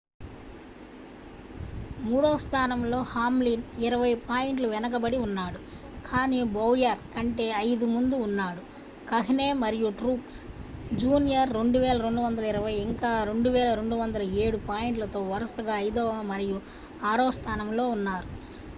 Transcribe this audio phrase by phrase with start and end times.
[2.03, 5.59] మూడవ స్థానంలో హామ్లిన్ ఇరవై పాయింట్ల వెనుకబడి ఉన్నాడు
[6.07, 8.63] కాని బౌయర్ కంటే ఐదు ముందు ఉన్నాడు
[9.07, 10.39] కహ్నే మరియు ట్రూక్స్
[10.97, 16.57] జూనియర్ 2,220 ఇంకా 2,207 పాయింట్లతో వరుసగా ఐదవ మరియు
[17.11, 18.29] ఆరవ స్థానంలో ఉన్నారు